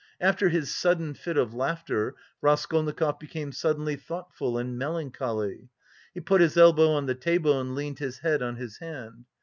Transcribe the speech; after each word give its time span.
After 0.19 0.49
his 0.49 0.73
sudden 0.73 1.13
fit 1.13 1.37
of 1.37 1.53
laughter 1.53 2.15
Raskolnikov 2.41 3.19
became 3.19 3.51
suddenly 3.51 3.95
thoughtful 3.95 4.57
and 4.57 4.75
melancholy. 4.75 5.69
He 6.15 6.21
put 6.21 6.41
his 6.41 6.57
elbow 6.57 6.89
on 6.89 7.05
the 7.05 7.13
table 7.13 7.61
and 7.61 7.75
leaned 7.75 7.99
his 7.99 8.17
head 8.17 8.41
on 8.41 8.55
his 8.55 8.79
hand. 8.79 9.25